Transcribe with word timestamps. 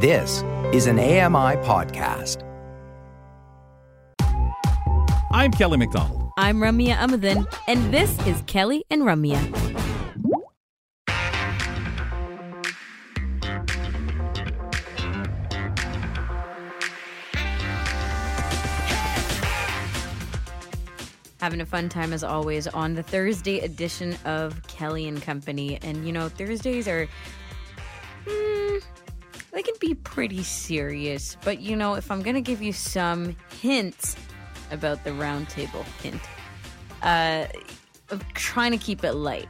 This 0.00 0.44
is 0.72 0.86
an 0.86 1.00
AMI 1.00 1.56
podcast. 1.66 2.44
I'm 5.32 5.50
Kelly 5.50 5.76
McDonald. 5.76 6.30
I'm 6.38 6.58
Ramya 6.58 6.94
Amuthan, 6.94 7.52
and 7.66 7.92
this 7.92 8.16
is 8.24 8.40
Kelly 8.46 8.84
and 8.90 9.02
Ramya. 9.02 9.42
Having 21.40 21.60
a 21.60 21.66
fun 21.66 21.88
time 21.88 22.12
as 22.12 22.22
always 22.22 22.68
on 22.68 22.94
the 22.94 23.02
Thursday 23.02 23.58
edition 23.58 24.16
of 24.24 24.64
Kelly 24.68 25.08
and 25.08 25.20
Company. 25.20 25.80
And 25.82 26.06
you 26.06 26.12
know, 26.12 26.28
Thursdays 26.28 26.86
are. 26.86 27.08
They 29.58 29.62
can 29.64 29.74
be 29.80 29.94
pretty 29.94 30.44
serious, 30.44 31.36
but 31.42 31.60
you 31.60 31.74
know, 31.74 31.94
if 31.94 32.12
I'm 32.12 32.22
gonna 32.22 32.40
give 32.40 32.62
you 32.62 32.72
some 32.72 33.34
hints 33.60 34.14
about 34.70 35.02
the 35.02 35.10
roundtable 35.10 35.82
hint, 36.00 36.20
uh, 37.02 37.46
of 38.10 38.24
trying 38.34 38.70
to 38.70 38.78
keep 38.78 39.02
it 39.02 39.14
light. 39.14 39.48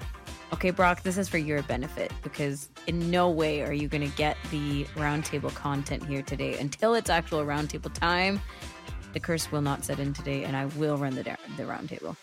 Okay, 0.54 0.70
Brock, 0.70 1.02
this 1.02 1.18
is 1.18 1.28
for 1.28 1.36
your 1.36 1.62
benefit 1.64 2.10
because 2.22 2.70
in 2.86 3.10
no 3.10 3.28
way 3.28 3.60
are 3.60 3.74
you 3.74 3.86
gonna 3.86 4.08
get 4.08 4.38
the 4.50 4.84
roundtable 4.94 5.54
content 5.54 6.02
here 6.06 6.22
today 6.22 6.56
until 6.56 6.94
it's 6.94 7.10
actual 7.10 7.40
roundtable 7.40 7.92
time. 7.92 8.40
The 9.12 9.20
curse 9.20 9.52
will 9.52 9.60
not 9.60 9.84
set 9.84 9.98
in 9.98 10.14
today, 10.14 10.44
and 10.44 10.56
I 10.56 10.66
will 10.78 10.96
run 10.96 11.16
the 11.16 11.22
the 11.22 11.64
roundtable. 11.64 12.16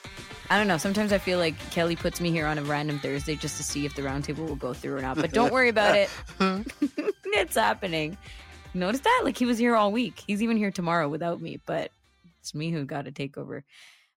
I 0.49 0.57
don't 0.57 0.67
know. 0.67 0.77
Sometimes 0.77 1.13
I 1.13 1.19
feel 1.19 1.37
like 1.37 1.55
Kelly 1.69 1.95
puts 1.95 2.19
me 2.19 2.31
here 2.31 2.47
on 2.47 2.57
a 2.57 2.63
random 2.63 2.97
Thursday 2.97 3.35
just 3.35 3.57
to 3.57 3.63
see 3.63 3.85
if 3.85 3.93
the 3.93 4.01
roundtable 4.01 4.47
will 4.47 4.55
go 4.55 4.73
through 4.73 4.97
or 4.97 5.01
not. 5.01 5.17
But 5.17 5.33
don't 5.33 5.53
worry 5.53 5.69
about 5.69 5.95
it. 5.95 6.09
it's 7.35 7.55
happening. 7.55 8.17
Notice 8.73 9.01
that? 9.01 9.21
Like 9.23 9.37
he 9.37 9.45
was 9.45 9.57
here 9.57 9.75
all 9.75 9.91
week. 9.91 10.23
He's 10.27 10.43
even 10.43 10.57
here 10.57 10.71
tomorrow 10.71 11.07
without 11.07 11.41
me, 11.41 11.59
but 11.65 11.91
it's 12.39 12.53
me 12.53 12.71
who 12.71 12.85
got 12.85 13.05
to 13.05 13.11
take 13.11 13.37
over. 13.37 13.63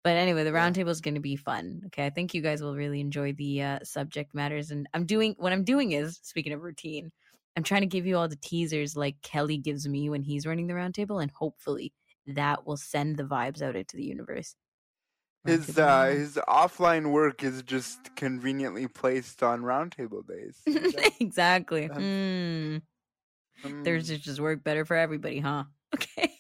But 0.04 0.16
anyway, 0.16 0.44
the 0.44 0.52
roundtable 0.52 0.90
is 0.90 1.02
going 1.02 1.16
to 1.16 1.20
be 1.20 1.36
fun. 1.36 1.82
Okay, 1.88 2.06
I 2.06 2.10
think 2.10 2.34
you 2.34 2.42
guys 2.42 2.62
will 2.62 2.76
really 2.76 3.02
enjoy 3.02 3.34
the 3.34 3.62
uh, 3.62 3.80
subject 3.84 4.34
matters. 4.34 4.72
And 4.72 4.88
I'm 4.94 5.06
doing 5.06 5.36
what 5.38 5.52
I'm 5.52 5.64
doing 5.64 5.92
is 5.92 6.20
speaking 6.24 6.54
of 6.54 6.64
routine. 6.64 7.12
I'm 7.56 7.64
trying 7.64 7.82
to 7.82 7.88
give 7.88 8.06
you 8.06 8.18
all 8.18 8.28
the 8.28 8.36
teasers 8.38 8.96
like 8.96 9.22
Kelly 9.22 9.58
gives 9.58 9.88
me 9.88 10.10
when 10.10 10.22
he's 10.22 10.46
running 10.46 10.68
the 10.68 10.76
roundtable, 10.76 11.22
and 11.22 11.32
hopefully 11.32 11.92
that 12.28 12.66
will 12.66 12.78
send 12.78 13.18
the 13.18 13.24
vibes 13.24 13.62
out 13.62 13.76
into 13.76 13.98
the 13.98 14.06
universe. 14.06 14.56
His 15.46 15.78
uh, 15.78 16.06
his 16.06 16.36
offline 16.48 17.12
work 17.12 17.44
is 17.44 17.64
just 17.64 18.16
conveniently 18.16 18.88
placed 18.88 19.44
on 19.44 19.62
roundtable 19.62 20.28
days. 20.28 20.62
exactly. 21.20 21.88
Mm. 21.88 22.82
Um, 23.64 23.84
Thursdays 23.84 24.20
just 24.20 24.40
work 24.40 24.64
better 24.64 24.86
for 24.86 24.96
everybody, 24.96 25.40
huh? 25.40 25.64
Okay. 25.96 26.34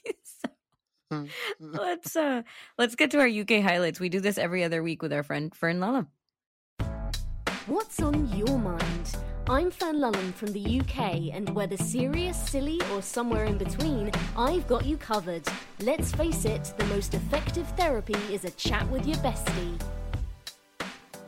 so 1.10 1.26
let's 1.62 2.18
uh 2.18 2.42
let's 2.78 2.96
get 2.96 3.12
to 3.12 3.20
our 3.20 3.28
UK 3.28 3.64
highlights. 3.64 4.00
We 4.00 4.10
do 4.10 4.20
this 4.20 4.38
every 4.38 4.64
other 4.64 4.84
week 4.84 5.02
with 5.02 5.14
our 5.14 5.24
friend 5.24 5.56
Fern 5.56 5.80
Lulham. 5.80 6.08
What's 7.66 8.02
on 8.02 8.28
your 8.36 8.58
mind? 8.60 9.16
I'm 9.50 9.72
Fern 9.72 10.02
Lulham 10.02 10.34
from 10.34 10.52
the 10.52 10.82
UK, 10.82 11.34
and 11.34 11.50
whether 11.56 11.78
serious, 11.78 12.38
silly, 12.50 12.82
or 12.92 13.02
somewhere 13.02 13.46
in 13.46 13.58
between, 13.58 14.12
I've 14.38 14.68
got 14.68 14.86
you 14.86 14.98
covered. 14.98 15.48
Let's 15.82 16.12
face 16.12 16.44
it, 16.44 16.74
the 16.78 16.86
most 16.88 17.14
effective 17.14 17.68
therapy 17.78 18.18
is 18.30 18.44
a 18.44 18.52
chat 18.52 18.90
with 18.90 19.08
your 19.08 19.18
bestie. 19.18 19.80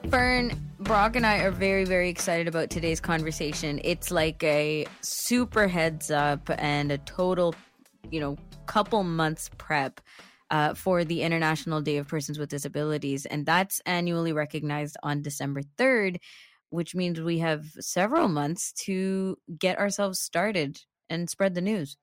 Fern, 0.09 0.51
Brock, 0.79 1.15
and 1.15 1.25
I 1.25 1.39
are 1.39 1.51
very, 1.51 1.85
very 1.85 2.09
excited 2.09 2.47
about 2.47 2.69
today's 2.69 2.99
conversation. 2.99 3.79
It's 3.83 4.11
like 4.11 4.43
a 4.43 4.85
super 5.01 5.67
heads 5.67 6.09
up 6.11 6.49
and 6.57 6.91
a 6.91 6.97
total, 6.99 7.55
you 8.09 8.19
know, 8.19 8.37
couple 8.65 9.03
months 9.03 9.49
prep 9.57 10.01
uh, 10.51 10.73
for 10.73 11.03
the 11.03 11.21
International 11.21 11.81
Day 11.81 11.97
of 11.97 12.07
Persons 12.07 12.39
with 12.39 12.49
Disabilities. 12.49 13.25
And 13.25 13.45
that's 13.45 13.81
annually 13.85 14.33
recognized 14.33 14.97
on 15.03 15.21
December 15.21 15.61
3rd 15.77 16.17
which 16.69 16.95
means 16.95 17.19
we 17.19 17.39
have 17.39 17.65
several 17.79 18.27
months 18.27 18.71
to 18.73 19.37
get 19.57 19.79
ourselves 19.79 20.19
started 20.19 20.79
and 21.09 21.29
spread 21.29 21.55
the 21.55 21.61
news. 21.61 21.97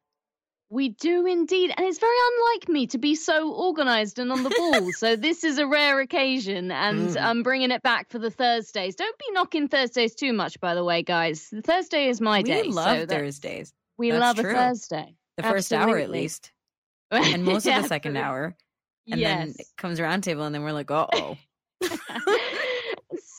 We 0.69 0.89
do 0.89 1.27
indeed. 1.27 1.73
And 1.77 1.87
it's 1.87 1.99
very 1.99 2.17
unlike 2.33 2.69
me 2.69 2.87
to 2.89 2.99
be 2.99 3.15
so 3.15 3.53
organized 3.53 4.19
and 4.19 4.33
on 4.33 4.43
the 4.43 4.51
ball. 4.51 4.93
so 4.97 5.15
this 5.15 5.45
is 5.45 5.59
a 5.59 5.67
rare 5.67 6.01
occasion 6.01 6.73
and 6.73 7.11
mm. 7.11 7.23
I'm 7.23 7.43
bringing 7.43 7.71
it 7.71 7.83
back 7.83 8.11
for 8.11 8.19
the 8.19 8.31
Thursdays. 8.31 8.97
Don't 8.97 9.17
be 9.19 9.27
knocking 9.31 9.69
Thursdays 9.69 10.15
too 10.15 10.33
much, 10.33 10.59
by 10.61 10.75
the 10.75 10.83
way, 10.83 11.03
guys. 11.03 11.53
Thursday 11.65 12.09
is 12.09 12.21
my 12.21 12.39
we 12.39 12.43
day. 12.43 12.63
We 12.63 12.69
love 12.71 12.99
so 12.99 13.07
Thursdays. 13.07 13.73
We 13.97 14.11
that's 14.11 14.21
love 14.21 14.37
true. 14.37 14.51
a 14.51 14.55
Thursday. 14.55 15.15
The 15.37 15.43
first 15.45 15.73
Absolutely. 15.73 15.93
hour 15.93 15.99
at 15.99 16.11
least. 16.11 16.53
And 17.13 17.45
most 17.45 17.67
of 17.67 17.83
the 17.83 17.89
second 17.89 18.17
hour. 18.17 18.57
And 19.09 19.21
yes. 19.21 19.39
then 19.39 19.55
it 19.59 19.67
comes 19.77 20.01
around 20.01 20.23
table 20.23 20.43
and 20.43 20.55
then 20.55 20.63
we're 20.63 20.73
like, 20.73 20.91
uh 20.91 21.07
oh. 21.13 21.37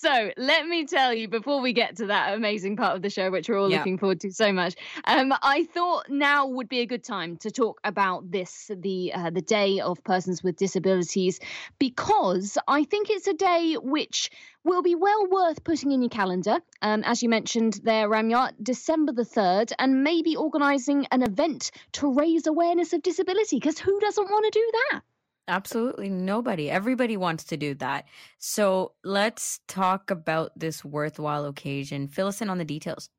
So 0.08 0.32
let 0.38 0.66
me 0.66 0.86
tell 0.86 1.14
you 1.14 1.28
before 1.28 1.60
we 1.60 1.74
get 1.74 1.98
to 1.98 2.06
that 2.06 2.34
amazing 2.34 2.78
part 2.78 2.96
of 2.96 3.02
the 3.02 3.10
show, 3.10 3.30
which 3.30 3.50
we're 3.50 3.60
all 3.60 3.70
yeah. 3.70 3.80
looking 3.80 3.98
forward 3.98 4.22
to 4.22 4.32
so 4.32 4.54
much. 4.54 4.76
Um, 5.04 5.34
I 5.42 5.66
thought 5.74 6.10
now 6.10 6.48
would 6.48 6.70
be 6.70 6.80
a 6.80 6.86
good 6.86 7.04
time 7.04 7.36
to 7.40 7.52
talk 7.52 7.82
about 7.84 8.32
this, 8.32 8.72
the 8.74 9.12
uh, 9.14 9.32
the 9.32 9.42
Day 9.42 9.82
of 9.82 10.02
Persons 10.06 10.42
with 10.42 10.56
Disabilities, 10.56 11.42
because 11.78 12.58
I 12.70 12.86
think 12.86 13.10
it's 13.10 13.28
a 13.28 13.34
day 13.34 13.74
which 13.74 14.32
will 14.64 14.82
be 14.82 14.96
well 14.96 15.28
worth 15.30 15.66
putting 15.66 15.92
in 15.92 16.02
your 16.02 16.10
calendar. 16.10 16.60
Um, 16.82 17.04
as 17.04 17.22
you 17.22 17.28
mentioned 17.28 17.82
there, 17.84 18.10
Ramya, 18.10 18.54
December 18.64 19.12
the 19.12 19.26
3rd, 19.26 19.74
and 19.78 20.06
maybe 20.06 20.38
organising 20.38 21.06
an 21.12 21.22
event 21.22 21.72
to 21.94 22.14
raise 22.14 22.48
awareness 22.48 22.94
of 22.94 23.04
disability, 23.04 23.58
because 23.58 23.78
who 23.78 24.00
doesn't 24.00 24.32
want 24.32 24.46
to 24.46 24.58
do 24.58 24.72
that? 24.72 25.02
Absolutely 25.48 26.10
nobody. 26.10 26.70
Everybody 26.70 27.16
wants 27.16 27.46
to 27.46 27.58
do 27.58 27.74
that. 27.76 28.06
So 28.38 28.94
let's 29.04 29.60
talk 29.68 30.12
about 30.12 30.52
this 30.58 30.84
worthwhile 30.84 31.46
occasion. 31.46 32.10
Fill 32.10 32.28
us 32.28 32.42
in 32.42 32.50
on 32.50 32.58
the 32.58 32.66
details. 32.66 33.10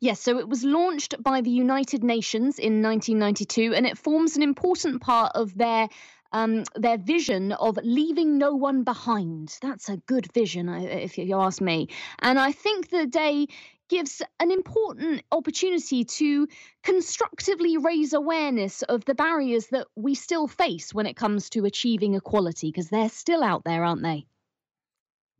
Yes, 0.00 0.20
so 0.20 0.38
it 0.38 0.48
was 0.48 0.64
launched 0.64 1.14
by 1.22 1.40
the 1.40 1.50
United 1.50 2.02
Nations 2.02 2.58
in 2.58 2.82
1992, 2.82 3.72
and 3.74 3.86
it 3.86 3.96
forms 3.96 4.36
an 4.36 4.42
important 4.42 5.00
part 5.00 5.32
of 5.36 5.56
their 5.56 5.88
um, 6.32 6.64
their 6.74 6.98
vision 6.98 7.52
of 7.52 7.78
leaving 7.82 8.38
no 8.38 8.54
one 8.54 8.84
behind. 8.84 9.56
That's 9.60 9.88
a 9.88 9.98
good 9.98 10.32
vision, 10.32 10.68
if 10.68 11.18
you 11.18 11.38
ask 11.38 11.60
me. 11.60 11.88
And 12.20 12.38
I 12.38 12.52
think 12.52 12.88
the 12.88 13.06
day 13.06 13.48
gives 13.92 14.22
an 14.40 14.50
important 14.50 15.22
opportunity 15.32 16.02
to 16.02 16.48
constructively 16.82 17.76
raise 17.76 18.14
awareness 18.14 18.80
of 18.80 19.04
the 19.04 19.14
barriers 19.14 19.66
that 19.66 19.86
we 19.96 20.14
still 20.14 20.48
face 20.48 20.94
when 20.94 21.04
it 21.04 21.14
comes 21.14 21.50
to 21.50 21.66
achieving 21.66 22.14
equality, 22.14 22.68
because 22.68 22.88
they're 22.88 23.10
still 23.10 23.44
out 23.44 23.64
there, 23.64 23.84
aren't 23.84 24.02
they? 24.02 24.24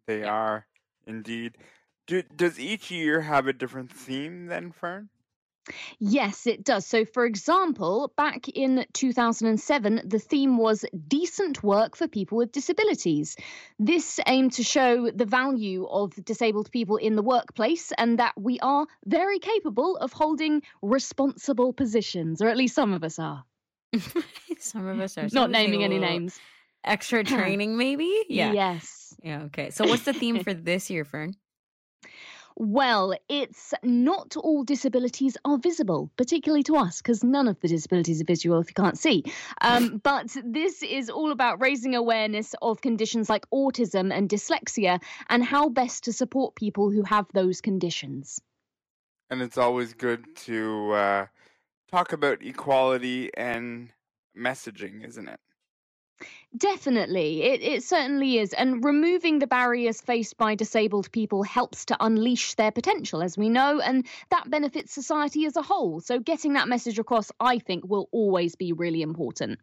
They 0.06 0.22
are 0.24 0.66
indeed. 1.06 1.56
Do, 2.06 2.22
does 2.36 2.60
each 2.60 2.90
year 2.90 3.22
have 3.22 3.46
a 3.46 3.54
different 3.54 3.90
theme 3.90 4.44
then, 4.48 4.70
Fern? 4.70 5.08
Yes, 5.99 6.47
it 6.47 6.65
does. 6.65 6.87
So, 6.87 7.05
for 7.05 7.25
example, 7.25 8.12
back 8.17 8.49
in 8.49 8.84
2007, 8.93 10.03
the 10.05 10.19
theme 10.19 10.59
was 10.59 10.84
decent 11.09 11.62
work 11.62 11.97
for 11.97 12.09
people 12.09 12.39
with 12.39 12.53
disabilities. 12.53 13.37
This 13.78 14.19
aimed 14.27 14.53
to 14.55 14.65
show 14.65 15.11
the 15.11 15.25
value 15.25 15.87
of 15.87 16.12
disabled 16.25 16.71
people 16.73 16.97
in 16.97 17.17
the 17.17 17.23
workplace 17.23 17.93
and 17.97 18.19
that 18.19 18.34
we 18.37 18.59
are 18.61 18.87
very 19.06 19.39
capable 19.39 19.97
of 19.97 20.12
holding 20.12 20.62
responsible 20.83 21.73
positions, 21.73 22.43
or 22.43 22.49
at 22.49 22.56
least 22.56 22.75
some 22.75 22.93
of 22.93 23.05
us 23.05 23.19
are. 23.19 23.44
some 24.59 24.87
of 24.87 25.00
us 25.00 25.19
are. 25.19 25.29
Not 25.33 25.50
naming 25.50 25.84
any 25.84 25.99
names. 25.99 26.41
Extra 26.84 27.23
training, 27.23 27.77
maybe? 27.77 28.11
Yeah. 28.29 28.53
Yes. 28.53 29.15
Yeah, 29.23 29.43
okay. 29.44 29.71
So, 29.71 29.84
what's 29.87 30.03
the 30.03 30.12
theme 30.12 30.39
for 30.44 30.55
this 30.55 30.91
year, 30.91 31.05
Fern? 31.05 31.34
Well, 32.56 33.14
it's 33.28 33.72
not 33.82 34.36
all 34.36 34.64
disabilities 34.64 35.36
are 35.44 35.58
visible, 35.58 36.10
particularly 36.16 36.62
to 36.64 36.76
us, 36.76 37.00
because 37.00 37.25
none 37.25 37.49
of 37.49 37.58
the 37.60 37.69
disabilities 37.69 38.20
are 38.20 38.25
visual 38.25 38.60
if 38.60 38.69
you 38.69 38.75
can't 38.75 38.99
see. 38.99 39.25
Um, 39.60 39.99
but 40.02 40.37
this 40.44 40.82
is 40.82 41.10
all 41.10 41.32
about 41.32 41.60
raising 41.60 41.94
awareness 41.94 42.54
of 42.60 42.81
conditions 42.81 43.31
like 43.31 43.49
autism 43.50 44.12
and 44.12 44.28
dyslexia 44.28 45.00
and 45.28 45.44
how 45.44 45.69
best 45.69 46.04
to 46.04 46.12
support 46.12 46.54
people 46.54 46.90
who 46.90 47.02
have 47.02 47.26
those 47.32 47.60
conditions. 47.60 48.40
And 49.31 49.40
it's 49.40 49.58
always 49.58 49.94
good 49.94 50.25
to 50.44 50.93
uh, 50.93 51.26
talk 51.90 52.12
about 52.12 52.43
equality 52.43 53.31
and 53.34 53.90
messaging, 54.37 55.06
isn't 55.06 55.28
it? 55.28 55.40
Definitely, 56.56 57.42
it, 57.42 57.62
it 57.62 57.82
certainly 57.82 58.38
is. 58.38 58.52
And 58.52 58.84
removing 58.84 59.38
the 59.38 59.46
barriers 59.46 60.00
faced 60.00 60.36
by 60.36 60.54
disabled 60.54 61.10
people 61.12 61.42
helps 61.42 61.86
to 61.86 61.96
unleash 62.00 62.54
their 62.54 62.70
potential, 62.70 63.22
as 63.22 63.38
we 63.38 63.48
know, 63.48 63.80
and 63.80 64.06
that 64.30 64.50
benefits 64.50 64.92
society 64.92 65.46
as 65.46 65.56
a 65.56 65.62
whole. 65.62 66.00
So, 66.00 66.19
getting 66.19 66.52
that 66.54 66.69
message 66.69 66.98
across, 66.98 67.30
I 67.40 67.58
think, 67.58 67.86
will 67.86 68.08
always 68.12 68.54
be 68.54 68.72
really 68.72 69.02
important. 69.02 69.60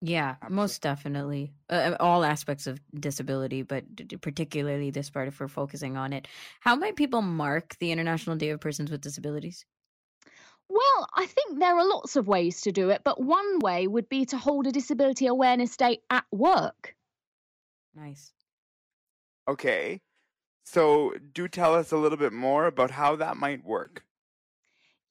Yeah, 0.00 0.36
Absolutely. 0.42 0.56
most 0.56 0.82
definitely. 0.82 1.52
Uh, 1.68 1.74
uh 1.74 1.96
all 2.00 2.24
aspects 2.24 2.66
of 2.66 2.80
disability, 2.98 3.62
but 3.62 3.84
particularly 4.20 4.90
this 4.90 5.10
part 5.10 5.28
if 5.28 5.40
we're 5.40 5.48
focusing 5.48 5.96
on 5.96 6.12
it. 6.12 6.28
How 6.60 6.76
might 6.76 6.96
people 6.96 7.20
mark 7.20 7.76
the 7.80 7.90
International 7.90 8.36
Day 8.36 8.50
of 8.50 8.60
Persons 8.60 8.90
with 8.90 9.00
Disabilities? 9.00 9.66
Well, 10.70 11.08
I 11.14 11.26
think 11.26 11.58
there 11.58 11.76
are 11.76 11.86
lots 11.86 12.16
of 12.16 12.26
ways 12.26 12.62
to 12.62 12.72
do 12.72 12.88
it, 12.90 13.02
but 13.04 13.20
one 13.22 13.58
way 13.58 13.86
would 13.86 14.08
be 14.08 14.24
to 14.26 14.38
hold 14.38 14.66
a 14.66 14.72
disability 14.72 15.26
awareness 15.26 15.76
day 15.76 16.00
at 16.08 16.24
work. 16.32 16.96
Nice. 17.94 18.32
Okay. 19.48 20.00
So, 20.64 21.12
do 21.32 21.48
tell 21.48 21.74
us 21.74 21.92
a 21.92 21.98
little 21.98 22.18
bit 22.18 22.32
more 22.34 22.66
about 22.66 22.92
how 22.92 23.16
that 23.16 23.36
might 23.36 23.64
work. 23.64 24.06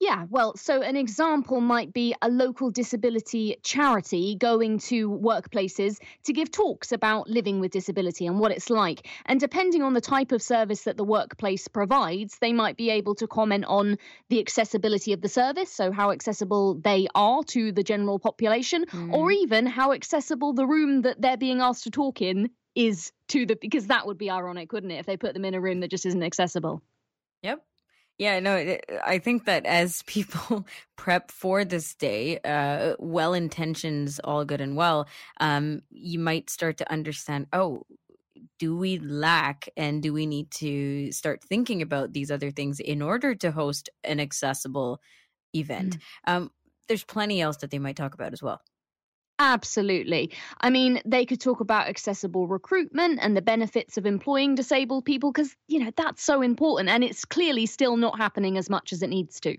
Yeah, 0.00 0.26
well, 0.30 0.56
so 0.56 0.80
an 0.80 0.94
example 0.96 1.60
might 1.60 1.92
be 1.92 2.14
a 2.22 2.28
local 2.28 2.70
disability 2.70 3.56
charity 3.64 4.36
going 4.36 4.78
to 4.80 5.10
workplaces 5.10 5.98
to 6.24 6.32
give 6.32 6.52
talks 6.52 6.92
about 6.92 7.28
living 7.28 7.58
with 7.58 7.72
disability 7.72 8.24
and 8.26 8.38
what 8.38 8.52
it's 8.52 8.70
like. 8.70 9.08
And 9.26 9.40
depending 9.40 9.82
on 9.82 9.94
the 9.94 10.00
type 10.00 10.30
of 10.30 10.40
service 10.40 10.82
that 10.84 10.96
the 10.96 11.04
workplace 11.04 11.66
provides, 11.66 12.38
they 12.38 12.52
might 12.52 12.76
be 12.76 12.90
able 12.90 13.16
to 13.16 13.26
comment 13.26 13.64
on 13.64 13.98
the 14.28 14.38
accessibility 14.38 15.12
of 15.12 15.20
the 15.20 15.28
service, 15.28 15.72
so 15.72 15.90
how 15.90 16.12
accessible 16.12 16.74
they 16.74 17.08
are 17.16 17.42
to 17.44 17.72
the 17.72 17.82
general 17.82 18.20
population, 18.20 18.84
mm. 18.86 19.12
or 19.12 19.32
even 19.32 19.66
how 19.66 19.92
accessible 19.92 20.52
the 20.52 20.66
room 20.66 21.02
that 21.02 21.20
they're 21.20 21.36
being 21.36 21.60
asked 21.60 21.84
to 21.84 21.90
talk 21.90 22.22
in 22.22 22.50
is 22.76 23.10
to 23.26 23.46
the 23.46 23.56
because 23.56 23.88
that 23.88 24.06
would 24.06 24.18
be 24.18 24.30
ironic, 24.30 24.72
wouldn't 24.72 24.92
it, 24.92 24.96
if 24.96 25.06
they 25.06 25.16
put 25.16 25.34
them 25.34 25.44
in 25.44 25.54
a 25.54 25.60
room 25.60 25.80
that 25.80 25.90
just 25.90 26.06
isn't 26.06 26.22
accessible. 26.22 26.82
Yep. 27.42 27.64
Yeah, 28.18 28.40
no, 28.40 28.76
I 29.04 29.18
think 29.18 29.44
that 29.44 29.64
as 29.64 30.02
people 30.06 30.66
prep 30.96 31.30
for 31.30 31.64
this 31.64 31.94
day, 31.94 32.38
uh, 32.44 32.96
well 32.98 33.32
intentions, 33.32 34.20
all 34.24 34.44
good 34.44 34.60
and 34.60 34.76
well, 34.76 35.08
um, 35.40 35.82
you 35.90 36.18
might 36.18 36.50
start 36.50 36.76
to 36.78 36.92
understand, 36.92 37.46
oh, 37.52 37.84
do 38.58 38.76
we 38.76 38.98
lack 38.98 39.68
and 39.76 40.02
do 40.02 40.12
we 40.12 40.26
need 40.26 40.50
to 40.50 41.12
start 41.12 41.42
thinking 41.44 41.82
about 41.82 42.12
these 42.12 42.30
other 42.30 42.50
things 42.50 42.80
in 42.80 43.02
order 43.02 43.34
to 43.34 43.52
host 43.52 43.88
an 44.04 44.20
accessible 44.20 45.00
event? 45.54 45.98
Mm. 46.26 46.32
Um, 46.32 46.50
there's 46.88 47.04
plenty 47.04 47.40
else 47.40 47.58
that 47.58 47.70
they 47.70 47.78
might 47.78 47.96
talk 47.96 48.14
about 48.14 48.32
as 48.32 48.42
well. 48.42 48.60
Absolutely. 49.40 50.32
I 50.60 50.70
mean, 50.70 51.00
they 51.04 51.24
could 51.24 51.40
talk 51.40 51.60
about 51.60 51.88
accessible 51.88 52.48
recruitment 52.48 53.20
and 53.22 53.36
the 53.36 53.42
benefits 53.42 53.96
of 53.96 54.04
employing 54.04 54.56
disabled 54.56 55.04
people 55.04 55.30
because, 55.32 55.54
you 55.68 55.78
know, 55.78 55.92
that's 55.96 56.22
so 56.22 56.42
important 56.42 56.88
and 56.88 57.04
it's 57.04 57.24
clearly 57.24 57.66
still 57.66 57.96
not 57.96 58.18
happening 58.18 58.58
as 58.58 58.68
much 58.68 58.92
as 58.92 59.02
it 59.02 59.08
needs 59.08 59.40
to. 59.40 59.56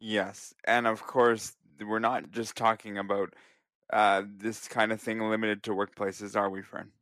Yes. 0.00 0.54
And 0.64 0.86
of 0.86 1.02
course, 1.06 1.56
we're 1.80 1.98
not 1.98 2.30
just 2.30 2.56
talking 2.56 2.98
about 2.98 3.34
uh, 3.92 4.22
this 4.26 4.68
kind 4.68 4.92
of 4.92 5.00
thing 5.00 5.20
limited 5.20 5.62
to 5.64 5.70
workplaces, 5.72 6.36
are 6.36 6.50
we, 6.50 6.62
Fern? 6.62 6.92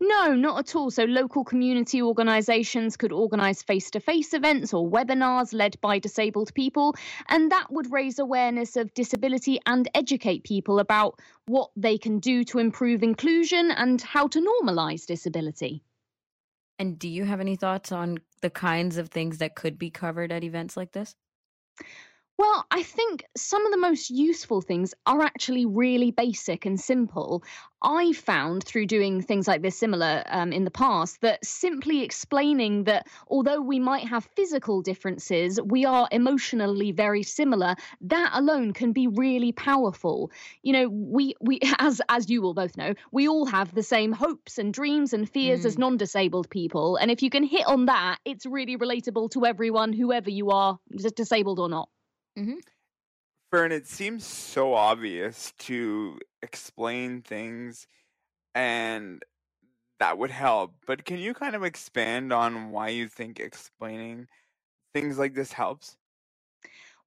No, 0.00 0.34
not 0.34 0.58
at 0.58 0.76
all. 0.76 0.90
So, 0.90 1.04
local 1.04 1.44
community 1.44 2.02
organisations 2.02 2.96
could 2.96 3.12
organise 3.12 3.62
face 3.62 3.90
to 3.92 4.00
face 4.00 4.34
events 4.34 4.74
or 4.74 4.88
webinars 4.88 5.52
led 5.52 5.80
by 5.80 5.98
disabled 5.98 6.54
people, 6.54 6.94
and 7.28 7.50
that 7.52 7.66
would 7.70 7.92
raise 7.92 8.18
awareness 8.18 8.76
of 8.76 8.92
disability 8.94 9.60
and 9.66 9.88
educate 9.94 10.44
people 10.44 10.78
about 10.78 11.18
what 11.46 11.70
they 11.76 11.98
can 11.98 12.18
do 12.18 12.44
to 12.44 12.58
improve 12.58 13.02
inclusion 13.02 13.70
and 13.70 14.00
how 14.02 14.26
to 14.28 14.40
normalise 14.40 15.06
disability. 15.06 15.82
And 16.78 16.98
do 16.98 17.08
you 17.08 17.24
have 17.24 17.40
any 17.40 17.56
thoughts 17.56 17.90
on 17.90 18.18
the 18.40 18.50
kinds 18.50 18.98
of 18.98 19.08
things 19.08 19.38
that 19.38 19.56
could 19.56 19.78
be 19.78 19.90
covered 19.90 20.30
at 20.30 20.44
events 20.44 20.76
like 20.76 20.92
this? 20.92 21.16
Well, 22.38 22.64
I 22.70 22.84
think 22.84 23.24
some 23.36 23.66
of 23.66 23.72
the 23.72 23.78
most 23.78 24.10
useful 24.10 24.60
things 24.60 24.94
are 25.06 25.22
actually 25.22 25.66
really 25.66 26.12
basic 26.12 26.66
and 26.66 26.78
simple. 26.78 27.42
I 27.82 28.12
found 28.12 28.62
through 28.62 28.86
doing 28.86 29.22
things 29.22 29.48
like 29.48 29.60
this 29.60 29.76
similar 29.76 30.22
um, 30.26 30.52
in 30.52 30.62
the 30.62 30.70
past 30.70 31.20
that 31.22 31.44
simply 31.44 32.04
explaining 32.04 32.84
that 32.84 33.08
although 33.26 33.60
we 33.60 33.80
might 33.80 34.06
have 34.06 34.24
physical 34.36 34.82
differences, 34.82 35.60
we 35.60 35.84
are 35.84 36.06
emotionally 36.12 36.92
very 36.92 37.24
similar. 37.24 37.74
That 38.02 38.30
alone 38.34 38.72
can 38.72 38.92
be 38.92 39.08
really 39.08 39.50
powerful. 39.50 40.30
You 40.62 40.74
know, 40.74 40.88
we 40.88 41.34
we 41.40 41.58
as 41.80 42.00
as 42.08 42.30
you 42.30 42.40
will 42.40 42.54
both 42.54 42.76
know, 42.76 42.94
we 43.10 43.26
all 43.26 43.46
have 43.46 43.74
the 43.74 43.82
same 43.82 44.12
hopes 44.12 44.58
and 44.58 44.72
dreams 44.72 45.12
and 45.12 45.28
fears 45.28 45.62
mm. 45.62 45.66
as 45.66 45.76
non-disabled 45.76 46.50
people, 46.50 46.94
and 46.94 47.10
if 47.10 47.20
you 47.20 47.30
can 47.30 47.42
hit 47.42 47.66
on 47.66 47.86
that, 47.86 48.18
it's 48.24 48.46
really 48.46 48.76
relatable 48.76 49.32
to 49.32 49.44
everyone, 49.44 49.92
whoever 49.92 50.30
you 50.30 50.50
are, 50.50 50.78
disabled 51.16 51.58
or 51.58 51.68
not. 51.68 51.88
Mm-hmm. 52.38 52.58
Fern, 53.50 53.72
it 53.72 53.86
seems 53.86 54.24
so 54.24 54.74
obvious 54.74 55.52
to 55.58 56.18
explain 56.42 57.22
things 57.22 57.86
and 58.54 59.22
that 60.00 60.18
would 60.18 60.30
help. 60.30 60.74
But 60.86 61.04
can 61.04 61.18
you 61.18 61.34
kind 61.34 61.56
of 61.56 61.64
expand 61.64 62.32
on 62.32 62.70
why 62.70 62.90
you 62.90 63.08
think 63.08 63.40
explaining 63.40 64.28
things 64.94 65.18
like 65.18 65.34
this 65.34 65.52
helps? 65.52 65.96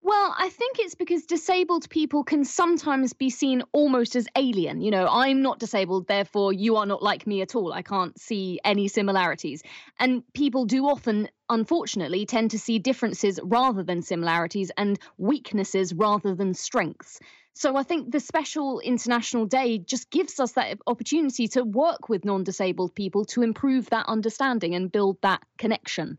Well, 0.04 0.34
I 0.36 0.50
think 0.50 0.80
it's 0.80 0.96
because 0.96 1.26
disabled 1.26 1.88
people 1.90 2.24
can 2.24 2.44
sometimes 2.44 3.14
be 3.14 3.30
seen 3.30 3.62
almost 3.72 4.16
as 4.16 4.28
alien. 4.36 4.82
You 4.82 4.90
know, 4.90 5.08
I'm 5.08 5.44
not 5.44 5.60
disabled, 5.60 6.08
therefore 6.08 6.54
you 6.54 6.78
are 6.78 6.88
not 6.88 7.04
like 7.04 7.28
me 7.28 7.42
at 7.44 7.54
all. 7.56 7.72
I 7.72 7.84
can't 7.84 8.20
see 8.20 8.60
any 8.66 8.88
similarities. 8.88 9.62
And 10.00 10.24
people 10.34 10.66
do 10.66 10.88
often, 10.88 11.30
unfortunately, 11.50 12.26
tend 12.26 12.50
to 12.52 12.60
see 12.60 12.80
differences 12.80 13.40
rather 13.44 13.84
than 13.84 14.02
similarities 14.02 14.72
and 14.76 14.98
weaknesses 15.20 15.94
rather 15.94 16.34
than 16.34 16.56
strengths. 16.56 17.20
So 17.54 17.76
I 17.76 17.84
think 17.84 18.12
the 18.12 18.20
special 18.20 18.80
International 18.80 19.46
Day 19.46 19.78
just 19.78 20.10
gives 20.10 20.40
us 20.40 20.54
that 20.54 20.80
opportunity 20.88 21.48
to 21.50 21.64
work 21.64 22.10
with 22.10 22.26
non 22.26 22.44
disabled 22.44 22.96
people 22.96 23.26
to 23.26 23.44
improve 23.44 23.92
that 23.92 24.08
understanding 24.08 24.74
and 24.74 24.92
build 24.92 25.22
that 25.22 25.44
connection. 25.60 26.18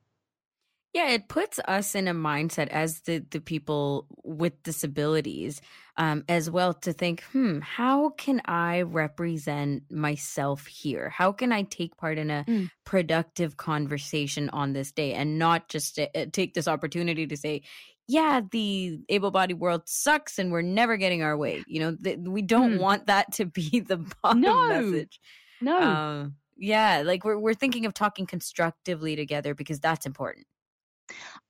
Yeah, 0.93 1.09
it 1.09 1.29
puts 1.29 1.59
us 1.67 1.95
in 1.95 2.07
a 2.07 2.13
mindset 2.13 2.69
as 2.69 3.01
the, 3.01 3.25
the 3.31 3.41
people 3.41 4.07
with 4.25 4.63
disabilities 4.63 5.63
um, 5.97 6.25
as 6.29 6.51
well 6.51 6.75
to 6.75 6.93
think, 6.93 7.23
hmm, 7.33 7.61
how 7.61 8.11
can 8.11 8.43
I 8.45 8.83
represent 8.83 9.91
myself 9.91 10.67
here? 10.67 11.09
How 11.09 11.33
can 11.33 11.51
I 11.51 11.63
take 11.63 11.97
part 11.97 12.19
in 12.19 12.31
a 12.31 12.45
mm. 12.47 12.71
productive 12.85 13.57
conversation 13.57 14.51
on 14.51 14.75
this 14.75 14.93
day 14.93 15.15
and 15.15 15.39
not 15.39 15.69
just 15.69 15.99
uh, 15.99 16.07
take 16.31 16.53
this 16.53 16.69
opportunity 16.69 17.27
to 17.27 17.37
say, 17.39 17.63
yeah, 18.07 18.43
the 18.51 19.01
able 19.09 19.31
bodied 19.31 19.61
world 19.61 19.83
sucks 19.87 20.39
and 20.39 20.53
we're 20.53 20.61
never 20.61 20.99
getting 20.99 21.23
our 21.23 21.37
way. 21.37 21.63
You 21.67 21.81
know, 21.81 21.97
th- 21.97 22.19
we 22.19 22.43
don't 22.43 22.75
mm. 22.75 22.81
want 22.81 23.07
that 23.07 23.33
to 23.35 23.47
be 23.47 23.81
the 23.87 24.05
bottom 24.23 24.43
no. 24.43 24.69
message. 24.69 25.21
No. 25.61 25.79
Um, 25.79 26.35
yeah, 26.59 27.03
like 27.05 27.25
we're, 27.25 27.39
we're 27.39 27.55
thinking 27.55 27.87
of 27.87 27.95
talking 27.95 28.27
constructively 28.27 29.17
together 29.17 29.55
because 29.55 29.81
that's 29.81 30.07
important. 30.07 30.47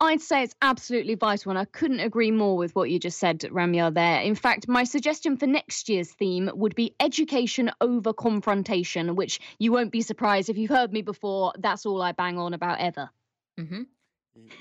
I'd 0.00 0.20
say 0.20 0.42
it's 0.42 0.54
absolutely 0.62 1.14
vital, 1.14 1.50
and 1.50 1.58
I 1.58 1.64
couldn't 1.64 2.00
agree 2.00 2.30
more 2.30 2.56
with 2.56 2.74
what 2.74 2.90
you 2.90 2.98
just 2.98 3.18
said, 3.18 3.40
Ramya, 3.40 3.94
there. 3.94 4.20
In 4.20 4.34
fact, 4.34 4.68
my 4.68 4.84
suggestion 4.84 5.36
for 5.36 5.46
next 5.46 5.88
year's 5.88 6.10
theme 6.10 6.50
would 6.54 6.74
be 6.74 6.94
education 7.00 7.70
over 7.80 8.12
confrontation, 8.12 9.14
which 9.14 9.40
you 9.58 9.72
won't 9.72 9.92
be 9.92 10.00
surprised 10.00 10.48
if 10.48 10.56
you've 10.56 10.70
heard 10.70 10.92
me 10.92 11.02
before. 11.02 11.52
That's 11.58 11.86
all 11.86 12.02
I 12.02 12.12
bang 12.12 12.38
on 12.38 12.54
about 12.54 12.80
ever. 12.80 13.10
Mm-hmm. 13.58 13.82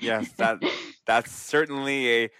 Yes, 0.00 0.30
that 0.32 0.62
that's 1.06 1.32
certainly 1.32 2.24
a 2.24 2.30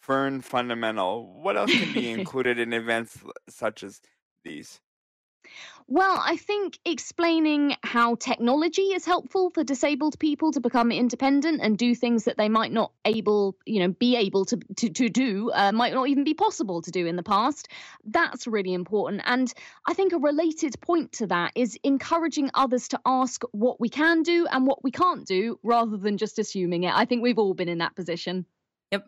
Fern 0.00 0.40
fundamental. 0.40 1.40
What 1.42 1.56
else 1.56 1.70
can 1.70 1.92
be 1.92 2.10
included 2.18 2.58
in 2.58 2.72
events 2.72 3.18
such 3.48 3.82
as 3.82 4.00
these? 4.42 4.80
Well, 5.90 6.20
I 6.22 6.36
think 6.36 6.78
explaining 6.84 7.74
how 7.82 8.16
technology 8.16 8.92
is 8.92 9.06
helpful 9.06 9.48
for 9.48 9.64
disabled 9.64 10.18
people 10.18 10.52
to 10.52 10.60
become 10.60 10.92
independent 10.92 11.62
and 11.62 11.78
do 11.78 11.94
things 11.94 12.24
that 12.24 12.36
they 12.36 12.50
might 12.50 12.72
not 12.72 12.92
able, 13.06 13.56
you 13.64 13.80
know, 13.80 13.88
be 13.88 14.14
able 14.16 14.44
to 14.44 14.58
to, 14.76 14.90
to 14.90 15.08
do, 15.08 15.50
uh, 15.50 15.72
might 15.72 15.94
not 15.94 16.08
even 16.08 16.24
be 16.24 16.34
possible 16.34 16.82
to 16.82 16.90
do 16.90 17.06
in 17.06 17.16
the 17.16 17.22
past. 17.22 17.68
That's 18.04 18.46
really 18.46 18.74
important. 18.74 19.22
And 19.24 19.50
I 19.86 19.94
think 19.94 20.12
a 20.12 20.18
related 20.18 20.78
point 20.82 21.12
to 21.12 21.26
that 21.28 21.52
is 21.54 21.78
encouraging 21.82 22.50
others 22.52 22.88
to 22.88 23.00
ask 23.06 23.40
what 23.52 23.80
we 23.80 23.88
can 23.88 24.22
do 24.22 24.46
and 24.46 24.66
what 24.66 24.84
we 24.84 24.90
can't 24.90 25.26
do, 25.26 25.58
rather 25.62 25.96
than 25.96 26.18
just 26.18 26.38
assuming 26.38 26.82
it. 26.82 26.92
I 26.94 27.06
think 27.06 27.22
we've 27.22 27.38
all 27.38 27.54
been 27.54 27.70
in 27.70 27.78
that 27.78 27.96
position. 27.96 28.44
Yep, 28.92 29.06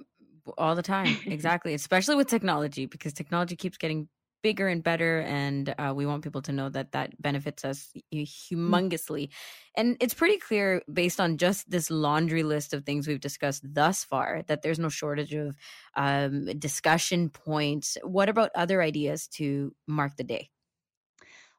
all 0.56 0.74
the 0.74 0.82
time. 0.82 1.14
exactly, 1.26 1.74
especially 1.74 2.16
with 2.16 2.28
technology 2.28 2.86
because 2.86 3.12
technology 3.12 3.54
keeps 3.54 3.76
getting 3.76 4.08
bigger 4.42 4.68
and 4.68 4.82
better 4.82 5.20
and 5.20 5.74
uh, 5.78 5.92
we 5.94 6.06
want 6.06 6.22
people 6.22 6.42
to 6.42 6.52
know 6.52 6.68
that 6.68 6.92
that 6.92 7.20
benefits 7.20 7.64
us 7.64 7.90
mm. 8.12 8.26
humongously. 8.26 9.28
And 9.76 9.96
it's 10.00 10.14
pretty 10.14 10.38
clear 10.38 10.82
based 10.92 11.20
on 11.20 11.36
just 11.38 11.70
this 11.70 11.90
laundry 11.90 12.42
list 12.42 12.74
of 12.74 12.84
things 12.84 13.06
we've 13.06 13.20
discussed 13.20 13.62
thus 13.64 14.04
far 14.04 14.42
that 14.48 14.62
there's 14.62 14.78
no 14.78 14.88
shortage 14.88 15.34
of 15.34 15.56
um, 15.96 16.46
discussion 16.58 17.30
points. 17.30 17.96
What 18.02 18.28
about 18.28 18.50
other 18.54 18.82
ideas 18.82 19.28
to 19.34 19.74
mark 19.86 20.16
the 20.16 20.24
day? 20.24 20.50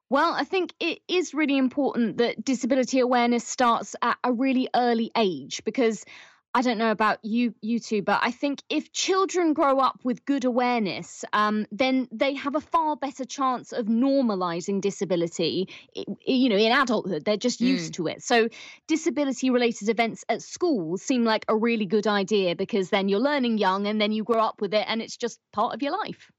Well, 0.09 0.33
I 0.33 0.43
think 0.43 0.73
it 0.81 0.99
is 1.07 1.33
really 1.33 1.57
important 1.57 2.17
that 2.17 2.43
disability 2.43 2.99
awareness 2.99 3.47
starts 3.47 3.95
at 4.01 4.17
a 4.25 4.33
really 4.33 4.67
early 4.75 5.09
age 5.15 5.61
because 5.63 6.03
I 6.53 6.61
don't 6.61 6.77
know 6.77 6.91
about 6.91 7.23
you, 7.23 7.55
you 7.61 7.79
two, 7.79 8.01
but 8.01 8.19
I 8.21 8.31
think 8.31 8.61
if 8.69 8.91
children 8.91 9.53
grow 9.53 9.79
up 9.79 10.01
with 10.03 10.25
good 10.25 10.43
awareness, 10.43 11.23
um, 11.31 11.65
then 11.71 12.09
they 12.11 12.33
have 12.33 12.55
a 12.55 12.59
far 12.59 12.97
better 12.97 13.23
chance 13.23 13.71
of 13.71 13.85
normalizing 13.85 14.81
disability. 14.81 15.69
You 15.95 16.49
know, 16.49 16.57
in 16.57 16.73
adulthood, 16.73 17.23
they're 17.23 17.37
just 17.37 17.61
used 17.61 17.93
mm. 17.93 17.95
to 17.95 18.07
it. 18.07 18.21
So, 18.21 18.49
disability-related 18.87 19.87
events 19.87 20.25
at 20.27 20.41
school 20.41 20.97
seem 20.97 21.23
like 21.23 21.45
a 21.47 21.55
really 21.55 21.85
good 21.85 22.05
idea 22.05 22.55
because 22.55 22.89
then 22.89 23.07
you're 23.07 23.19
learning 23.19 23.57
young, 23.57 23.87
and 23.87 24.01
then 24.01 24.11
you 24.11 24.25
grow 24.25 24.41
up 24.41 24.59
with 24.59 24.73
it, 24.73 24.85
and 24.89 25.01
it's 25.01 25.15
just 25.15 25.39
part 25.53 25.73
of 25.73 25.81
your 25.81 25.93
life. 25.93 26.31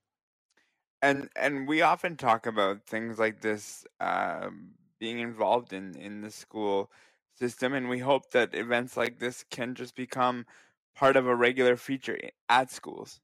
And 1.01 1.31
and 1.37 1.67
we 1.67 1.81
often 1.81 2.17
talk 2.17 2.47
about 2.47 2.85
things 2.85 3.19
like 3.19 3.41
this 3.41 3.87
um, 3.99 4.73
being 5.01 5.21
involved 5.21 5.73
in 5.73 5.97
in 5.97 6.21
the 6.21 6.31
school 6.31 6.91
system, 7.35 7.75
and 7.75 7.89
we 7.89 7.99
hope 7.99 8.31
that 8.31 8.55
events 8.55 8.97
like 8.97 9.19
this 9.19 9.45
can 9.51 9.75
just 9.75 9.95
become 9.95 10.47
part 10.95 11.17
of 11.17 11.27
a 11.27 11.35
regular 11.35 11.77
feature 11.77 12.19
at 12.49 12.71
schools. 12.71 13.21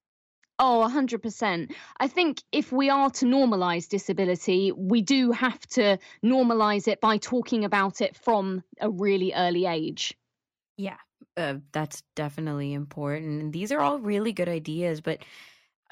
Oh, 0.61 0.81
100%. 0.81 1.73
I 2.00 2.09
think 2.09 2.43
if 2.50 2.73
we 2.73 2.91
are 2.91 3.11
to 3.11 3.27
normalize 3.27 3.88
disability, 3.88 4.73
we 4.73 5.03
do 5.03 5.31
have 5.31 5.61
to 5.69 5.99
normalize 6.25 6.88
it 6.88 7.00
by 7.00 7.19
talking 7.19 7.65
about 7.65 8.00
it 8.00 8.17
from 8.17 8.65
a 8.81 8.91
really 8.91 9.33
early 9.35 9.67
age. 9.67 10.15
Yeah, 10.77 10.97
uh, 11.37 11.57
that's 11.73 12.03
definitely 12.17 12.73
important. 12.73 13.53
these 13.53 13.71
are 13.71 13.81
all 13.81 14.00
really 14.00 14.33
good 14.33 14.49
ideas, 14.49 15.00
but 15.00 15.23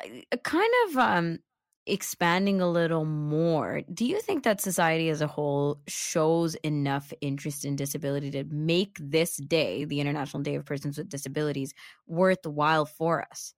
uh, 0.03 0.37
kind 0.43 0.73
of 0.89 0.97
um, 0.97 1.39
expanding 1.87 2.61
a 2.61 2.69
little 2.69 3.05
more, 3.05 3.83
do 3.93 4.05
you 4.05 4.21
think 4.21 4.45
that 4.45 4.61
society 4.61 5.09
as 5.09 5.21
a 5.21 5.27
whole 5.27 5.81
shows 5.87 6.55
enough 6.57 7.13
interest 7.21 7.65
in 7.65 7.77
disability 7.77 8.31
to 8.33 8.45
make 8.45 8.99
this 9.01 9.37
day, 9.37 9.85
the 9.85 10.01
International 10.01 10.43
Day 10.43 10.57
of 10.57 10.65
Persons 10.65 10.99
with 10.99 11.09
Disabilities, 11.09 11.75
worthwhile 12.07 12.87
for 12.87 13.23
us? 13.23 13.55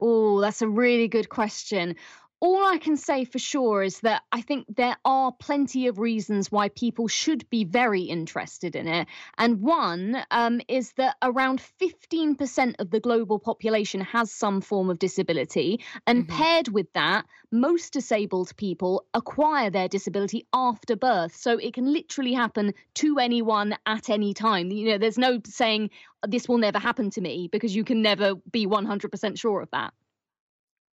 Oh, 0.00 0.40
that's 0.40 0.62
a 0.62 0.68
really 0.68 1.08
good 1.08 1.28
question 1.28 1.96
all 2.40 2.64
I 2.64 2.78
can 2.78 2.96
say 2.96 3.24
for 3.24 3.38
sure 3.38 3.82
is 3.82 4.00
that 4.00 4.22
I 4.30 4.42
think 4.42 4.66
there 4.76 4.96
are 5.04 5.32
plenty 5.32 5.88
of 5.88 5.98
reasons 5.98 6.52
why 6.52 6.68
people 6.68 7.08
should 7.08 7.48
be 7.50 7.64
very 7.64 8.02
interested 8.02 8.76
in 8.76 8.86
it. 8.86 9.08
And 9.36 9.60
one 9.60 10.16
um, 10.30 10.60
is 10.68 10.92
that 10.92 11.16
around 11.20 11.60
15% 11.80 12.74
of 12.78 12.90
the 12.90 13.00
global 13.00 13.40
population 13.40 14.00
has 14.02 14.30
some 14.30 14.60
form 14.60 14.88
of 14.88 15.00
disability. 15.00 15.80
And 16.06 16.28
mm-hmm. 16.28 16.36
paired 16.36 16.68
with 16.68 16.92
that, 16.92 17.26
most 17.50 17.92
disabled 17.92 18.56
people 18.56 19.04
acquire 19.14 19.70
their 19.70 19.88
disability 19.88 20.46
after 20.52 20.94
birth. 20.94 21.34
So 21.34 21.58
it 21.58 21.74
can 21.74 21.92
literally 21.92 22.34
happen 22.34 22.74
to 22.94 23.18
anyone 23.18 23.76
at 23.84 24.10
any 24.10 24.32
time. 24.32 24.70
You 24.70 24.90
know, 24.90 24.98
there's 24.98 25.18
no 25.18 25.40
saying 25.44 25.90
this 26.26 26.48
will 26.48 26.58
never 26.58 26.78
happen 26.78 27.10
to 27.10 27.20
me 27.20 27.48
because 27.50 27.74
you 27.74 27.82
can 27.82 28.00
never 28.00 28.36
be 28.50 28.66
100% 28.66 29.38
sure 29.38 29.60
of 29.60 29.70
that. 29.72 29.92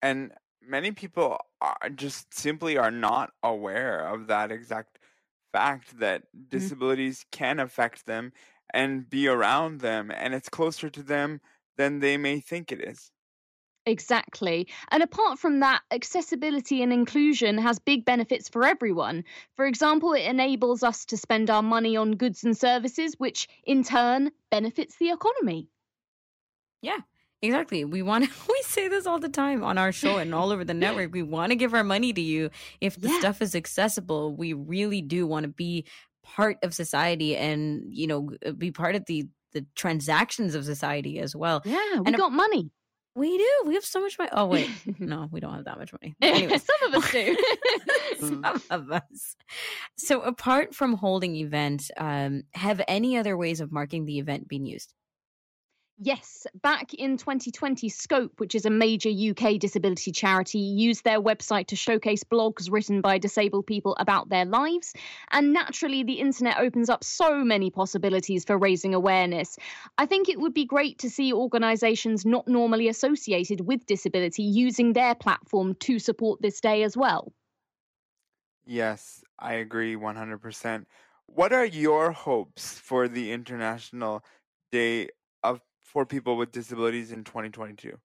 And 0.01 0.31
many 0.67 0.91
people 0.91 1.37
are 1.61 1.89
just 1.95 2.33
simply 2.33 2.77
are 2.77 2.91
not 2.91 3.31
aware 3.43 4.07
of 4.07 4.27
that 4.27 4.51
exact 4.51 4.99
fact 5.51 5.99
that 5.99 6.21
mm-hmm. 6.21 6.49
disabilities 6.49 7.19
mm-hmm. 7.19 7.37
can 7.43 7.59
affect 7.59 8.05
them 8.05 8.31
and 8.73 9.09
be 9.09 9.27
around 9.27 9.79
them 9.79 10.11
and 10.11 10.33
it's 10.33 10.49
closer 10.49 10.89
to 10.89 11.03
them 11.03 11.39
than 11.77 11.99
they 11.99 12.17
may 12.17 12.39
think 12.39 12.71
it 12.71 12.81
is. 12.81 13.11
Exactly. 13.87 14.67
And 14.89 15.03
apart 15.03 15.37
from 15.37 15.59
that, 15.59 15.81
accessibility 15.91 16.81
and 16.81 16.91
inclusion 16.91 17.59
has 17.59 17.77
big 17.77 18.03
benefits 18.03 18.49
for 18.49 18.65
everyone. 18.65 19.23
For 19.55 19.65
example, 19.65 20.13
it 20.13 20.23
enables 20.23 20.81
us 20.81 21.05
to 21.05 21.17
spend 21.17 21.51
our 21.51 21.61
money 21.61 21.95
on 21.95 22.13
goods 22.13 22.43
and 22.43 22.57
services, 22.57 23.13
which 23.19 23.47
in 23.63 23.83
turn 23.83 24.31
benefits 24.49 24.95
the 24.97 25.11
economy. 25.11 25.69
Yeah. 26.81 26.97
Exactly. 27.45 27.85
We 27.85 28.01
want 28.01 28.25
to, 28.25 28.31
we 28.49 28.61
say 28.63 28.87
this 28.87 29.05
all 29.05 29.19
the 29.19 29.29
time 29.29 29.63
on 29.63 29.77
our 29.77 29.91
show 29.91 30.17
and 30.17 30.33
all 30.33 30.51
over 30.51 30.63
the 30.63 30.73
network. 30.73 31.13
We 31.13 31.23
want 31.23 31.51
to 31.51 31.55
give 31.55 31.73
our 31.73 31.83
money 31.83 32.13
to 32.13 32.21
you 32.21 32.49
if 32.81 32.99
the 32.99 33.09
yeah. 33.09 33.19
stuff 33.19 33.41
is 33.41 33.55
accessible. 33.55 34.35
We 34.35 34.53
really 34.53 35.01
do 35.01 35.27
want 35.27 35.43
to 35.43 35.49
be 35.49 35.85
part 36.23 36.57
of 36.63 36.73
society 36.73 37.35
and, 37.37 37.83
you 37.89 38.07
know, 38.07 38.31
be 38.57 38.71
part 38.71 38.95
of 38.95 39.05
the 39.05 39.27
the 39.55 39.65
transactions 39.73 40.53
of 40.53 40.65
society 40.65 41.17
as 41.17 41.35
well. 41.35 41.61
Yeah, 41.65 41.99
we 41.99 42.07
and 42.07 42.17
got 42.17 42.31
money. 42.31 42.69
We 43.15 43.37
do. 43.37 43.49
We 43.65 43.75
have 43.75 43.85
so 43.85 44.01
much 44.01 44.19
money. 44.19 44.29
Oh 44.33 44.47
wait, 44.47 44.69
no, 44.99 45.29
we 45.31 45.39
don't 45.39 45.53
have 45.53 45.63
that 45.63 45.79
much 45.79 45.93
money. 45.93 46.15
Anyway, 46.21 46.57
some 46.57 46.93
of 46.93 47.03
us 47.03 47.11
do. 47.11 47.37
some 48.19 48.61
of 48.69 48.91
us. 48.91 49.35
So, 49.97 50.21
apart 50.21 50.75
from 50.75 50.95
holding 50.95 51.37
events, 51.37 51.89
um, 51.95 52.43
have 52.53 52.81
any 52.87 53.17
other 53.17 53.37
ways 53.37 53.61
of 53.61 53.71
marking 53.71 54.03
the 54.03 54.19
event 54.19 54.49
been 54.49 54.65
used? 54.65 54.93
Yes, 55.97 56.45
back 56.61 56.93
in 56.93 57.15
2020, 57.15 57.87
Scope, 57.87 58.41
which 58.41 58.53
is 58.53 58.65
a 58.65 58.69
major 58.69 59.09
UK 59.09 59.57
disability 59.57 60.11
charity, 60.11 60.59
used 60.59 61.05
their 61.05 61.21
website 61.21 61.67
to 61.67 61.77
showcase 61.77 62.21
blogs 62.21 62.69
written 62.69 62.99
by 62.99 63.17
disabled 63.17 63.65
people 63.65 63.95
about 63.97 64.27
their 64.27 64.43
lives. 64.43 64.93
And 65.31 65.53
naturally, 65.53 66.03
the 66.03 66.19
internet 66.19 66.57
opens 66.59 66.89
up 66.89 67.05
so 67.05 67.45
many 67.45 67.69
possibilities 67.69 68.43
for 68.43 68.57
raising 68.57 68.93
awareness. 68.93 69.57
I 69.97 70.05
think 70.05 70.27
it 70.27 70.37
would 70.37 70.53
be 70.53 70.65
great 70.65 70.99
to 70.99 71.09
see 71.09 71.31
organisations 71.31 72.25
not 72.25 72.45
normally 72.45 72.89
associated 72.89 73.61
with 73.61 73.85
disability 73.85 74.43
using 74.43 74.91
their 74.91 75.15
platform 75.15 75.75
to 75.75 75.97
support 75.97 76.41
this 76.41 76.59
day 76.59 76.83
as 76.83 76.97
well. 76.97 77.31
Yes, 78.65 79.23
I 79.39 79.53
agree 79.53 79.95
100%. 79.95 80.87
What 81.27 81.53
are 81.53 81.65
your 81.65 82.11
hopes 82.11 82.77
for 82.77 83.07
the 83.07 83.31
International 83.31 84.25
Day 84.73 85.09
for 85.95 86.05
people 86.05 86.35
with 86.35 86.51
disabilities 86.51 87.13
in 87.13 87.23
2022? 87.23 87.97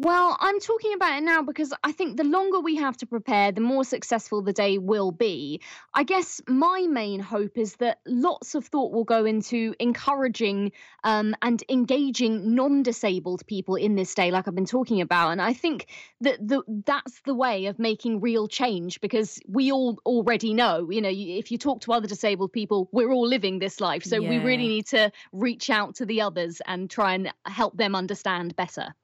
Well, 0.00 0.36
I'm 0.38 0.60
talking 0.60 0.92
about 0.94 1.18
it 1.18 1.24
now 1.24 1.42
because 1.42 1.74
I 1.82 1.90
think 1.90 2.16
the 2.16 2.22
longer 2.22 2.60
we 2.60 2.76
have 2.76 2.96
to 2.98 3.06
prepare, 3.06 3.50
the 3.50 3.60
more 3.60 3.82
successful 3.82 4.42
the 4.42 4.52
day 4.52 4.78
will 4.78 5.10
be. 5.10 5.60
I 5.92 6.04
guess 6.04 6.40
my 6.46 6.86
main 6.88 7.18
hope 7.18 7.58
is 7.58 7.74
that 7.76 7.98
lots 8.06 8.54
of 8.54 8.64
thought 8.64 8.92
will 8.92 9.02
go 9.02 9.24
into 9.24 9.74
encouraging 9.80 10.70
um, 11.02 11.34
and 11.42 11.64
engaging 11.68 12.54
non 12.54 12.84
disabled 12.84 13.44
people 13.48 13.74
in 13.74 13.96
this 13.96 14.14
day, 14.14 14.30
like 14.30 14.46
I've 14.46 14.54
been 14.54 14.66
talking 14.66 15.00
about. 15.00 15.30
And 15.30 15.42
I 15.42 15.52
think 15.52 15.88
that 16.20 16.46
the, 16.46 16.62
that's 16.86 17.20
the 17.26 17.34
way 17.34 17.66
of 17.66 17.80
making 17.80 18.20
real 18.20 18.46
change 18.46 19.00
because 19.00 19.40
we 19.48 19.72
all 19.72 19.98
already 20.06 20.54
know, 20.54 20.88
you 20.92 21.00
know, 21.00 21.10
if 21.12 21.50
you 21.50 21.58
talk 21.58 21.80
to 21.80 21.92
other 21.92 22.06
disabled 22.06 22.52
people, 22.52 22.88
we're 22.92 23.10
all 23.10 23.26
living 23.26 23.58
this 23.58 23.80
life. 23.80 24.04
So 24.04 24.20
yeah. 24.20 24.28
we 24.28 24.38
really 24.38 24.68
need 24.68 24.86
to 24.90 25.10
reach 25.32 25.70
out 25.70 25.96
to 25.96 26.06
the 26.06 26.20
others 26.20 26.62
and 26.64 26.88
try 26.88 27.14
and 27.14 27.32
help 27.46 27.76
them 27.76 27.96
understand 27.96 28.54
better 28.54 28.94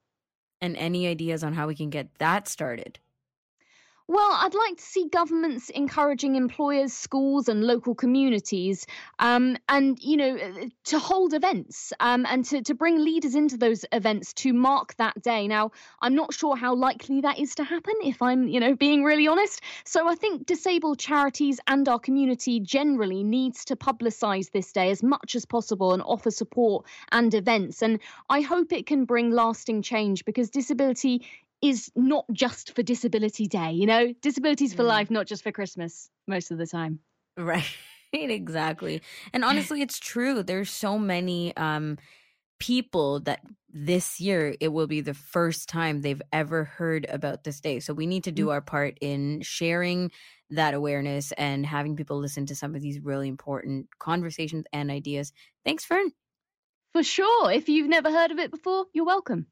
and 0.64 0.76
any 0.78 1.06
ideas 1.06 1.44
on 1.44 1.52
how 1.52 1.66
we 1.66 1.75
can 1.75 1.90
get 1.90 2.09
that 2.18 2.49
started? 2.49 2.99
Well, 4.06 4.32
I'd 4.32 4.52
like 4.52 4.76
to 4.76 4.82
see 4.82 5.08
governments 5.08 5.70
encouraging 5.70 6.37
employers, 6.37 6.92
schools, 6.92 7.49
and 7.49 7.64
local 7.64 7.94
communities, 7.94 8.87
um, 9.18 9.56
and 9.66 9.99
you 9.99 10.18
know, 10.18 10.37
uh, 10.37 10.66
to 10.84 10.99
hold 10.99 11.32
events 11.32 11.90
um, 12.00 12.26
and 12.26 12.44
to 12.44 12.61
to 12.61 12.75
bring 12.75 12.99
leaders 13.02 13.34
into 13.34 13.56
those 13.56 13.87
events 13.92 14.34
to 14.34 14.52
mark 14.52 14.94
that 14.96 15.23
day. 15.23 15.49
Now, 15.49 15.70
I'm 16.02 16.14
not 16.14 16.34
sure 16.34 16.54
how 16.54 16.75
likely 16.75 17.23
that 17.23 17.38
is 17.38 17.54
to 17.54 17.64
happen, 17.64 17.94
if 18.02 18.20
I'm 18.20 18.46
you 18.46 18.61
know 18.61 18.76
being 18.76 19.04
really 19.04 19.26
honest. 19.26 19.62
So 19.87 20.06
I 20.06 20.16
think 20.16 20.44
disabled 20.44 20.99
charities 20.99 21.58
and 21.66 21.88
our 21.88 21.99
community 21.99 22.61
generally 22.61 23.23
needs 23.25 23.64
to 23.64 23.75
publicise 23.75 24.50
this 24.50 24.70
day 24.70 24.90
as 24.90 25.02
much 25.02 25.34
as 25.34 25.46
possible 25.46 25.94
and 25.94 26.02
offer 26.02 26.30
support 26.30 26.84
and 27.11 27.32
events. 27.32 27.80
And 27.80 28.00
I 28.28 28.42
hope 28.42 28.70
it 28.70 28.84
can 28.84 29.06
bring 29.06 29.30
lasting 29.30 29.80
change 29.80 30.26
because 30.26 30.50
disability 30.50 31.26
is 31.64 31.90
not 31.97 32.26
just 32.30 32.76
for 32.76 32.83
Disability 32.83 33.47
Day. 33.47 33.73
You 33.73 33.87
know, 33.87 34.12
disabilities 34.21 34.75
for 34.75 34.83
mm. 34.83 34.88
life, 34.88 35.11
not 35.11 35.26
just 35.26 35.42
for 35.42 35.50
Christmas 35.50 36.11
most 36.28 36.50
of 36.50 36.59
the 36.59 36.66
time. 36.66 37.00
Right. 37.38 37.64
exactly. 38.12 39.00
And 39.33 39.44
honestly, 39.44 39.80
it's 39.80 39.99
true. 39.99 40.42
There's 40.42 40.71
so 40.71 40.99
many 40.99 41.56
um, 41.56 41.97
people 42.61 43.21
that 43.21 43.40
this 43.73 44.21
year 44.21 44.54
it 44.61 44.68
will 44.68 44.87
be 44.87 45.00
the 45.00 45.14
first 45.14 45.68
time 45.68 46.02
they've 46.02 46.23
ever 46.33 46.64
heard 46.64 47.06
about 47.09 47.44
this 47.44 47.61
day. 47.61 47.80
So 47.80 47.94
we 47.94 48.06
need 48.06 48.25
to 48.25 48.33
do 48.33 48.47
mm. 48.47 48.52
our 48.52 48.61
part 48.61 48.99
in 49.00 49.40
sharing 49.40 50.11
that 50.50 50.75
awareness 50.75 51.33
and 51.33 51.64
having 51.64 51.97
people 51.97 52.18
listen 52.18 52.44
to 52.47 52.54
some 52.54 52.75
of 52.75 52.83
these 52.83 53.00
really 53.00 53.28
important 53.28 53.88
conversations 53.99 54.66
and 54.71 54.90
ideas. 54.90 55.33
Thanks, 55.64 55.87
Fern. 55.87 56.12
For 56.92 57.02
sure. 57.02 57.50
If 57.50 57.71
you've 57.71 57.88
never 57.88 58.11
heard 58.11 58.30
of 58.30 58.38
it 58.38 58.50
before, 58.50 58.85
you're 58.92 59.06
welcome. 59.06 59.47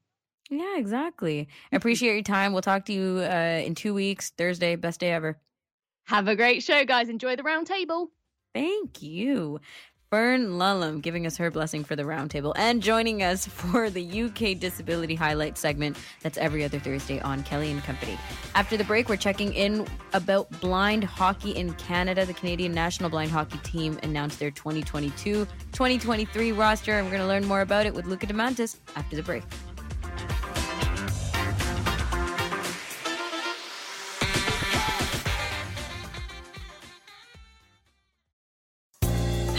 Yeah, 0.50 0.76
exactly. 0.76 1.48
I 1.72 1.76
appreciate 1.76 2.14
your 2.14 2.22
time. 2.22 2.52
We'll 2.52 2.62
talk 2.62 2.84
to 2.86 2.92
you 2.92 3.20
uh, 3.20 3.62
in 3.64 3.74
two 3.74 3.94
weeks, 3.94 4.30
Thursday. 4.30 4.76
Best 4.76 5.00
day 5.00 5.12
ever. 5.12 5.38
Have 6.06 6.28
a 6.28 6.36
great 6.36 6.62
show, 6.62 6.84
guys. 6.84 7.08
Enjoy 7.08 7.36
the 7.36 7.42
round 7.42 7.66
table. 7.66 8.10
Thank 8.54 9.02
you. 9.02 9.60
Fern 10.12 10.58
Lulham 10.58 11.00
giving 11.00 11.26
us 11.26 11.38
her 11.38 11.50
blessing 11.50 11.84
for 11.84 11.96
the 11.96 12.02
roundtable 12.02 12.52
and 12.56 12.82
joining 12.82 13.22
us 13.22 13.46
for 13.46 13.88
the 13.88 14.24
UK 14.24 14.58
Disability 14.58 15.14
Highlight 15.14 15.56
segment 15.56 15.96
that's 16.20 16.36
every 16.36 16.64
other 16.64 16.78
Thursday 16.78 17.18
on 17.20 17.42
Kelly 17.44 17.70
and 17.70 17.82
Company. 17.82 18.18
After 18.54 18.76
the 18.76 18.84
break, 18.84 19.08
we're 19.08 19.16
checking 19.16 19.54
in 19.54 19.86
about 20.12 20.50
blind 20.60 21.02
hockey 21.02 21.52
in 21.52 21.72
Canada. 21.74 22.26
The 22.26 22.34
Canadian 22.34 22.72
national 22.72 23.08
blind 23.08 23.30
hockey 23.30 23.56
team 23.62 23.98
announced 24.02 24.38
their 24.38 24.50
2022 24.50 25.46
2023 25.72 26.52
roster, 26.52 26.98
and 26.98 27.06
we're 27.06 27.12
going 27.12 27.22
to 27.22 27.28
learn 27.28 27.46
more 27.46 27.62
about 27.62 27.86
it 27.86 27.94
with 27.94 28.04
Luca 28.04 28.26
Demantis 28.26 28.76
after 28.94 29.16
the 29.16 29.22
break. 29.22 29.44